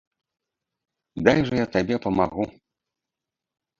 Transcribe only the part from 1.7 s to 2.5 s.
табе памагу.